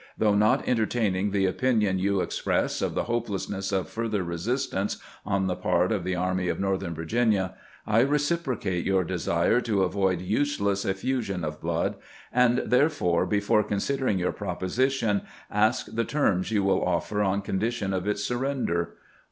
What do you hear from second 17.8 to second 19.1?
of its surrender.